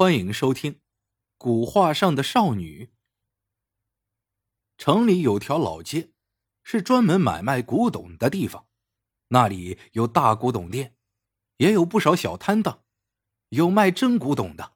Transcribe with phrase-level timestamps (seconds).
[0.00, 0.72] 欢迎收听
[1.36, 2.86] 《古画上的少女》。
[4.78, 6.08] 城里有条老街，
[6.62, 8.66] 是专门买卖古董的地方。
[9.28, 10.96] 那里有大古董店，
[11.58, 12.82] 也有不少小摊档，
[13.50, 14.72] 有卖真古董的，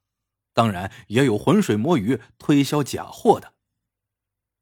[0.52, 3.54] 当然也有浑水摸鱼推销假货的。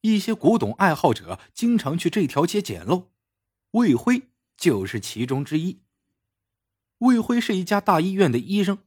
[0.03, 3.11] 一些古董爱好者经常去这条街捡漏，
[3.73, 5.83] 魏辉就是其中之一。
[6.99, 8.79] 魏辉是一家大医院的医生。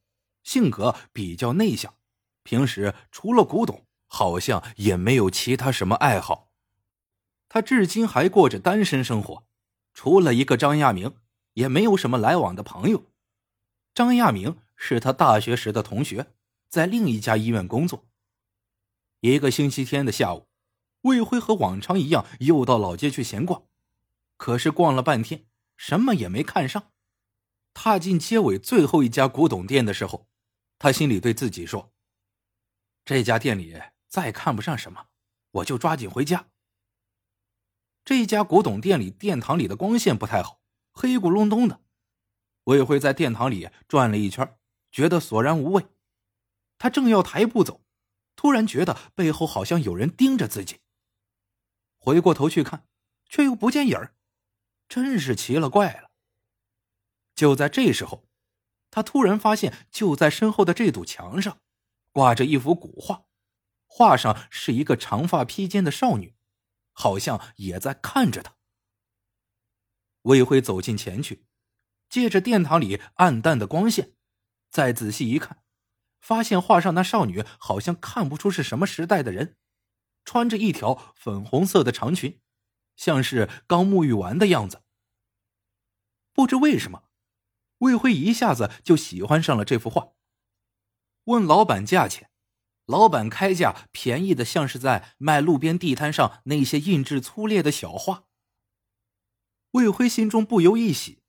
[0.45, 1.95] 性格比较内向，
[2.43, 6.51] 平时除了古董，好像也没有其他什么爱好。
[7.49, 9.45] 他至今还过着单身生活，
[9.93, 11.15] 除了一个张亚明，
[11.53, 13.05] 也没有什么来往的朋友。
[13.93, 16.33] 张亚明是他大学时的同学，
[16.69, 18.05] 在另一家医院工作。
[19.21, 20.47] 一个星期天的下午，
[21.01, 23.63] 魏辉和往常一样又到老街去闲逛，
[24.37, 26.91] 可是逛了半天，什么也没看上。
[27.73, 30.27] 踏进街尾最后一家古董店的时候。
[30.77, 31.93] 他心里对自己说
[33.05, 35.07] ：“这家店里再看不上什么，
[35.51, 36.49] 我就抓紧回家。”
[38.03, 41.81] 这一家古董店里殿堂里的光线不太好，黑咕隆咚的。
[42.65, 44.57] 魏辉在殿堂里转了一圈，
[44.91, 45.87] 觉得索然无味。
[46.77, 47.83] 他正要抬步走，
[48.35, 50.81] 突然觉得背后好像有人盯着自己。
[51.97, 52.87] 回过头去看，
[53.27, 54.13] 却又不见影儿，
[54.87, 56.11] 真是奇了怪了。
[57.33, 58.24] 就在这时候。
[58.95, 61.59] 他突然发现，就在身后的这堵墙上，
[62.13, 63.25] 挂着一幅古画，
[63.85, 66.33] 画上是一个长发披肩的少女，
[66.93, 68.55] 好像也在看着他。
[70.21, 71.45] 魏辉走近前去，
[72.07, 74.13] 借着殿堂里暗淡的光线，
[74.69, 75.61] 再仔细一看，
[76.21, 79.57] 发现画上那少女好像看不出是什么时代的人，
[80.23, 82.39] 穿着一条粉红色的长裙，
[82.95, 84.83] 像是刚沐浴完的样子。
[86.31, 87.04] 不知为什么。
[87.85, 90.09] 魏辉一下子就喜欢上了这幅画。
[91.25, 92.29] 问老板价钱，
[92.85, 98.25] 老板开价便宜的像是在卖路边地摊上那些印制粗劣的小画。
[99.71, 101.19] 魏辉心中不由一喜，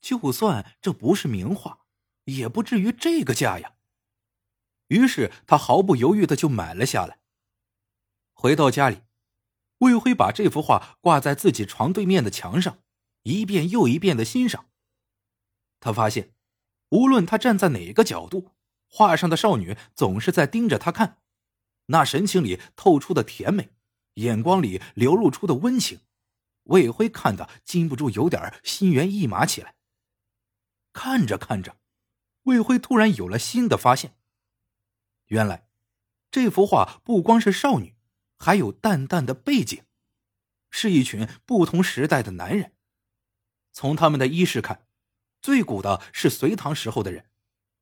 [0.00, 1.80] 就算这不是名画，
[2.24, 3.74] 也不至于这个价呀。
[4.88, 7.18] 于是他毫不犹豫的就买了下来。
[8.34, 9.02] 回到家里，
[9.78, 12.78] 魏辉把这幅画挂在自己床对面的墙上，
[13.22, 14.68] 一遍又一遍的欣赏。
[15.86, 16.34] 他发现，
[16.88, 18.50] 无论他站在哪个角度，
[18.88, 21.22] 画上的少女总是在盯着他看，
[21.86, 23.70] 那神情里透出的甜美，
[24.14, 26.00] 眼光里流露出的温情，
[26.64, 29.76] 魏辉看的禁不住有点心猿意马起来。
[30.92, 31.76] 看着看着，
[32.42, 34.16] 魏辉突然有了新的发现。
[35.26, 35.68] 原来，
[36.32, 37.94] 这幅画不光是少女，
[38.36, 39.84] 还有淡淡的背景，
[40.68, 42.72] 是一群不同时代的男人。
[43.72, 44.85] 从他们的衣饰看。
[45.46, 47.30] 最古的是隋唐时候的人，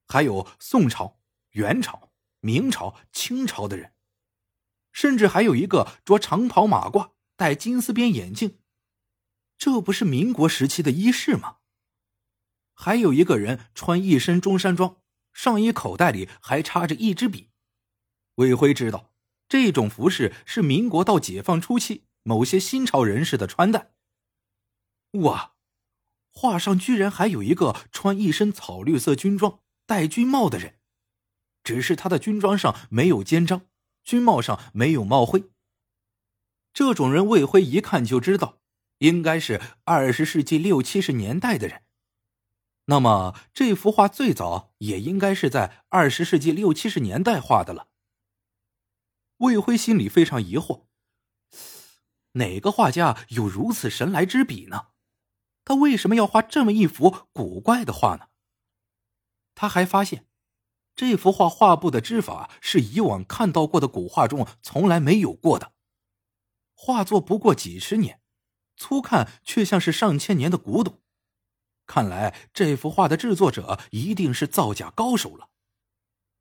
[0.07, 1.19] 还有宋朝、
[1.53, 3.95] 元朝、明朝、清朝的人，
[4.93, 8.59] 甚至还有一个着长袍马褂、戴金丝边眼镜，
[9.57, 11.57] 这不是民国时期的衣饰吗？
[12.75, 14.99] 还有一个人穿一身中山装，
[15.33, 17.49] 上衣口袋里还插着一支笔。
[18.35, 19.15] 魏辉知道，
[19.49, 23.95] 这种服饰是民国到解放初期某些新潮人士的穿戴。
[25.13, 25.54] 哇！
[26.35, 30.79] 画上居然还有一个穿一身草绿色军装、戴军帽的人，
[31.63, 33.63] 只是他的军装上没有肩章，
[34.03, 35.45] 军帽上没有帽徽。
[36.73, 38.59] 这种人魏辉一看就知道，
[38.99, 41.83] 应该是二十世纪六七十年代的人。
[42.87, 47.89] 那么这幅画最早也应该是在二十世纪六七十年代画的了。
[49.39, 50.87] 魏辉心里非常疑惑：
[52.33, 54.89] 哪个画家有如此神来之笔呢？
[55.65, 58.29] 他为什么要画这么一幅古怪的画呢？
[59.55, 60.27] 他还发现，
[60.95, 65.73] 这幅画画布的织法是以往看到过的古画中从来没有过的。
[66.75, 68.21] 画作不过几十年，
[68.77, 71.01] 粗看却像是上千年的古董。
[71.87, 75.51] 看来这幅画的制作者一定是造假高手了。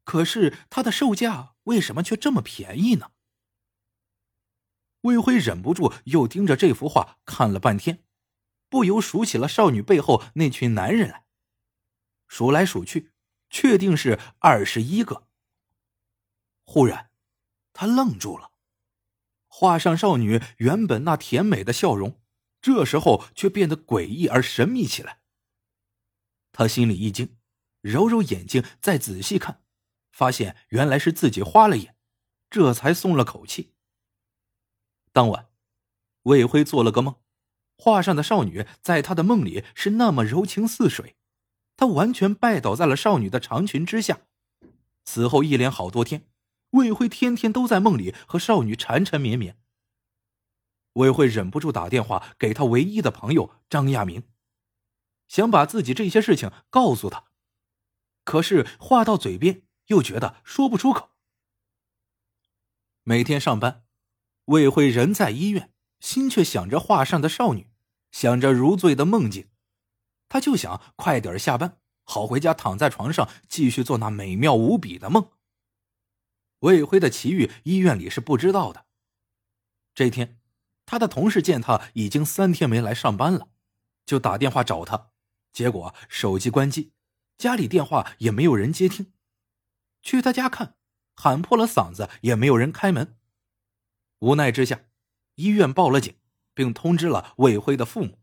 [0.04, 3.12] 可是它的售价为什么却这么便宜呢？
[5.02, 8.04] 魏辉忍不住又盯着这幅画看了半天。
[8.74, 11.28] 不由数起了少女背后那群男人来，
[12.26, 13.12] 数来数去，
[13.52, 15.28] 确定是二十一个。
[16.64, 17.12] 忽然，
[17.72, 18.50] 他愣住了，
[19.46, 22.20] 画上少女原本那甜美的笑容，
[22.64, 25.22] 这时候却变得诡异而神秘起来。
[26.52, 27.38] 他心里一惊，
[27.82, 29.62] 揉揉眼睛，再仔细看，
[30.12, 31.96] 发现原来是自己花了眼，
[32.50, 33.76] 这才松了口气。
[35.12, 35.52] 当晚，
[36.24, 37.18] 魏辉做了个梦。
[37.76, 41.16] 画上的少女在他的梦里是那么柔情似水，
[41.76, 44.22] 他完全拜倒在了少女的长裙之下。
[45.04, 46.30] 此后一连好多天，
[46.72, 49.58] 魏辉天天都在梦里和少女缠缠绵绵。
[50.94, 54.24] 魏辉忍不住打电话给他唯一的朋友张亚明，
[55.28, 57.26] 想把自己这些事情告诉他，
[58.24, 61.10] 可是话到嘴边又觉得说不出口。
[63.02, 63.84] 每天上班，
[64.46, 65.73] 魏辉人在医院，
[66.04, 67.70] 心却想着画上的少女，
[68.12, 69.48] 想着如醉的梦境，
[70.28, 71.80] 他就想快点下班。
[72.04, 75.32] 好回家，躺在床上继续做那美妙无比的梦。
[76.60, 78.86] 魏辉的奇遇，医院里是不知道的。
[79.96, 80.42] 这天，
[80.86, 83.48] 他的同事见他已经三天没来上班了，
[84.06, 85.12] 就打电话找他，
[85.54, 86.92] 结果手机关机，
[87.38, 89.14] 家里电话也没有人接听。
[90.02, 90.76] 去他家看，
[91.16, 93.18] 喊破了嗓子也没有人开门。
[94.20, 94.82] 无奈之下，
[95.36, 96.16] 医院报了警，
[96.54, 98.20] 并通知了魏辉的父母。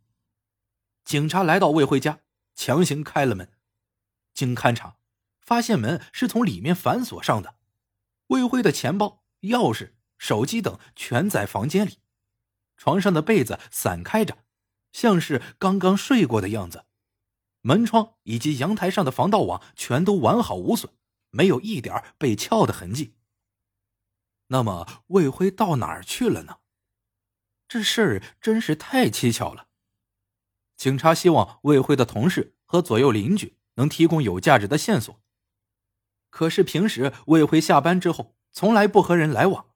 [1.04, 2.20] 警察来到魏辉家，
[2.54, 3.50] 强行开了门。
[4.32, 4.96] 经勘查，
[5.40, 7.56] 发现门是从里面反锁上的。
[8.28, 11.98] 魏辉的钱包、钥匙、手机等全在房间里，
[12.76, 14.44] 床上的被子散开着，
[14.92, 16.84] 像是刚刚睡过的样子。
[17.62, 20.92] 门窗以及阳台上的防盗网全都完好无损，
[21.30, 23.16] 没有一点被撬的痕迹。
[24.46, 26.59] 那么魏辉到哪儿去了呢？
[27.70, 29.68] 这事儿真是太蹊跷了。
[30.76, 33.56] 警察希望魏辉的同事和左右邻居。
[33.74, 35.22] 能提供有价值的线索。
[36.28, 39.70] 可是平时魏辉下班之后从来不和人来往，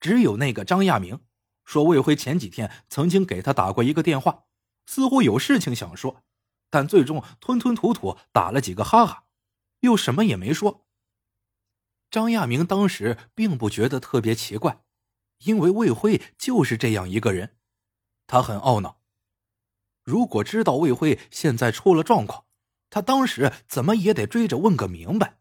[0.00, 1.20] 只有那个张亚明
[1.64, 4.46] 说魏辉前几天曾经给他打过一个电话，
[4.86, 6.24] 似乎有事情想说，
[6.68, 9.26] 但最终吞吞吐吐打了几个哈哈，
[9.80, 10.84] 又什么也没说。
[12.10, 14.83] 张亚明当时并不觉得特别奇怪，
[15.44, 17.56] 因为魏辉就是这样一个人，
[18.26, 19.00] 他很懊恼。
[20.02, 22.46] 如果知道魏辉现在出了状况，
[22.90, 25.38] 他当时怎么也得追着问个明白。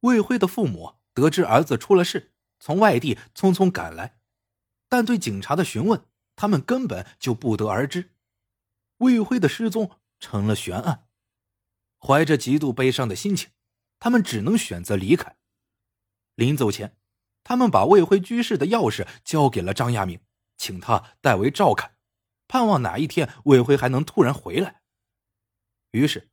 [0.00, 4.18] 魏辉的父母得知儿子出了事，从外地匆匆赶来，
[4.88, 8.10] 但对警察的询问，他们根本就不得而知。
[8.98, 9.90] 魏辉的失踪
[10.20, 11.06] 成了悬案，
[11.98, 13.50] 怀着极度悲伤的心情，
[13.98, 15.36] 他们只能选择离开。
[16.34, 16.96] 临走前，
[17.44, 20.20] 他们把魏辉居室的钥匙交给了张亚明，
[20.56, 21.94] 请他代为照看，
[22.48, 24.80] 盼望哪一天魏辉还能突然回来。
[25.92, 26.30] 于是，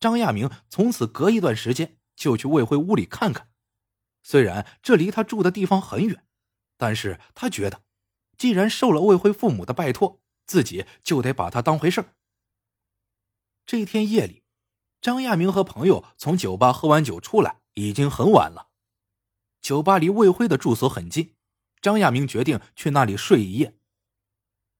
[0.00, 3.50] 张亚明从此隔一段时间就去魏辉屋里看看。
[4.22, 6.24] 虽然这离他住的地方很远，
[6.78, 7.82] 但是他觉得，
[8.38, 12.04] 既然受了魏辉父母的拜托，自己就得把他当回事
[13.66, 14.44] 这天夜里，
[15.00, 18.70] 张亚明和朋友从酒吧喝完酒出来，已经很晚了。
[19.62, 21.34] 酒吧离魏辉的住所很近，
[21.80, 23.78] 张亚明决定去那里睡一夜。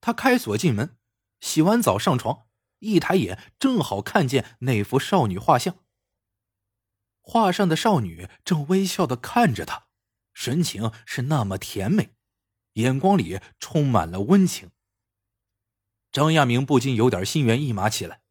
[0.00, 0.98] 他开锁进门，
[1.40, 2.46] 洗完澡上床。
[2.80, 5.78] 一抬眼，正好看见那幅少女画像。
[7.20, 9.86] 画上的少女正微笑的看着他，
[10.34, 12.16] 神情是那么甜美，
[12.72, 14.72] 眼光里充满了温情。
[16.10, 18.22] 张亚明不禁有点心猿意马起来，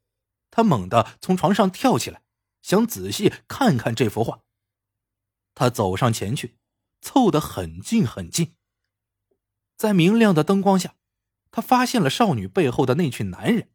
[0.52, 2.22] 他猛地从床上跳起来，
[2.62, 4.42] 想仔细看看这幅画。
[5.62, 6.58] 他走上前去，
[7.02, 8.56] 凑得很近很近，
[9.78, 10.96] 在明亮的灯光下，
[11.52, 13.70] 他发现了少女背后的那群男人。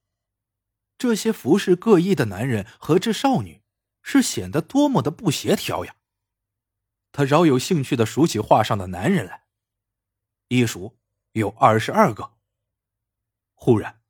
[0.98, 3.62] 这些服饰各异的男人和这少女，
[4.02, 5.94] 是显得多么的不协调呀！
[7.12, 9.44] 他饶有兴趣的数起画上的男人来，
[10.48, 10.98] 一数
[11.34, 12.32] 有二十二个。
[13.54, 14.02] 忽然，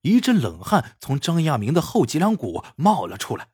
[0.00, 3.51] 一阵冷汗从张亚明的后脊梁骨冒了出来，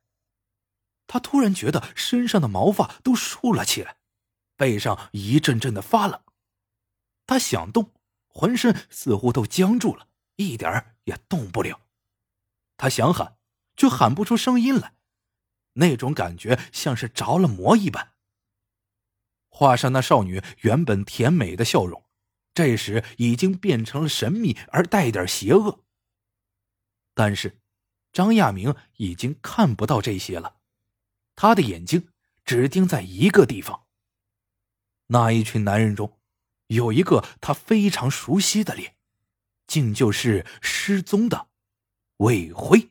[1.09, 3.97] 他突然觉得身上的毛发都竖了起来，
[4.57, 6.23] 背上一阵阵的发冷。
[7.27, 7.93] 他想动，
[8.29, 11.81] 浑身似乎都僵住了，一点也动不了。
[12.77, 13.38] 他想喊，
[13.75, 14.95] 却喊不出声音来，
[15.73, 18.12] 那种感觉像是着了魔一般。
[19.49, 22.05] 画上那少女原本甜美的笑容，
[22.55, 25.85] 这时已经变成了神秘而带点邪恶。
[27.15, 27.61] 但是，
[28.12, 30.58] 张亚明已经看不到这些了，
[31.40, 32.09] 他的眼睛
[32.45, 33.87] 只盯在一个地方。
[35.07, 36.18] 那一群男人中，
[36.66, 38.97] 有一个他非常熟悉的脸，
[39.64, 41.47] 竟就是失踪的。
[42.16, 42.90] 魏辉。